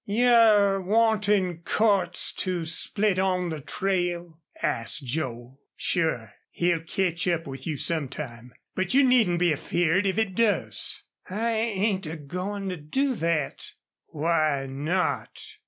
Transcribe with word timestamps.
"You're 0.03 0.81
wantin' 0.81 1.59
Cordts 1.63 2.31
to 2.37 2.65
split 2.65 3.19
on 3.19 3.49
the 3.49 3.61
trail?" 3.61 4.39
asked 4.59 5.05
Joel. 5.05 5.59
"Sure. 5.75 6.33
He'll 6.49 6.81
ketch 6.81 7.27
up 7.27 7.45
with 7.45 7.67
you 7.67 7.77
sometime. 7.77 8.51
But 8.73 8.95
you 8.95 9.03
needn't 9.03 9.37
be 9.37 9.53
afeared 9.53 10.07
if 10.07 10.17
he 10.17 10.25
does." 10.25 11.03
"I 11.29 11.51
ain't 11.51 12.07
a 12.07 12.15
goin' 12.17 12.69
to 12.69 12.77
do 12.77 13.13
thet." 13.15 13.73
"Why 14.09 14.65
not?" 14.67 15.37